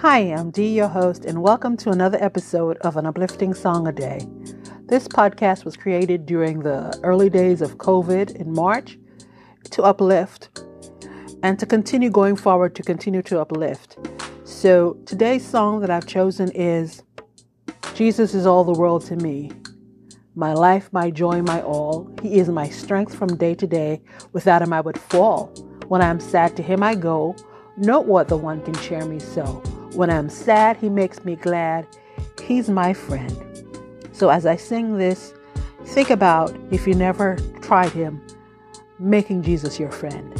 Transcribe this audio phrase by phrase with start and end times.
[0.00, 3.92] Hi, I'm Dee, your host, and welcome to another episode of An Uplifting Song a
[3.92, 4.20] Day.
[4.84, 8.98] This podcast was created during the early days of COVID in March
[9.70, 10.60] to uplift
[11.42, 13.96] and to continue going forward to continue to uplift.
[14.44, 17.02] So today's song that I've chosen is
[17.94, 19.50] Jesus is all the world to me.
[20.34, 22.14] My life, my joy, my all.
[22.20, 24.02] He is my strength from day to day.
[24.34, 25.46] Without him, I would fall.
[25.88, 27.34] When I am sad, to him I go.
[27.76, 29.62] What the one can cheer me so.
[29.96, 31.86] When I'm sad, he makes me glad.
[32.42, 33.34] He's my friend.
[34.12, 35.32] So as I sing this,
[35.86, 38.20] think about if you never tried him,
[38.98, 40.34] making Jesus your friend.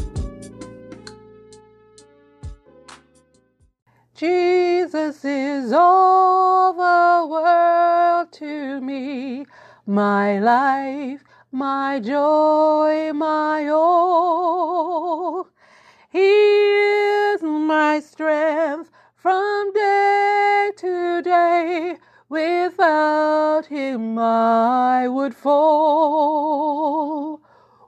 [4.14, 9.46] Jesus is all the world to me
[9.86, 15.48] my life, my joy, my all.
[16.10, 18.35] He is my strength
[22.28, 26.60] Without him I would fall.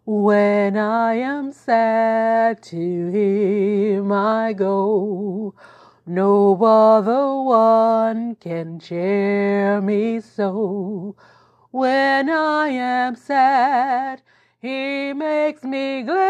[0.06, 5.54] When I am sad, to him I go.
[6.06, 11.16] No other one can cheer me so.
[11.72, 14.22] When I am sad,
[14.60, 16.28] He makes me glad.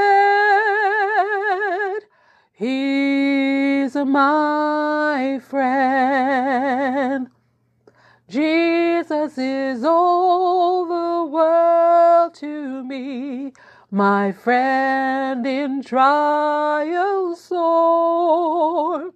[2.52, 7.28] He's my friend.
[8.28, 13.54] Jesus is all the world to me,
[13.90, 19.12] my friend in trial sore.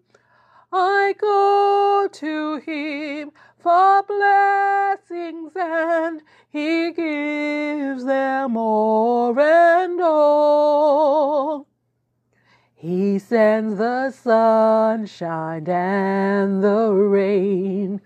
[0.72, 11.68] I go to him for blessings, and He gives them more and all.
[12.74, 18.00] He sends the sunshine and the rain.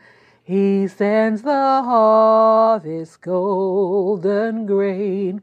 [0.47, 5.43] He sends the harvest golden grain,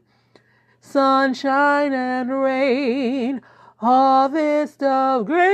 [0.80, 3.42] sunshine and rain,
[3.76, 5.44] harvest of grain.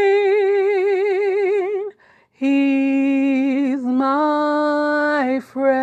[2.31, 5.81] He's my friend.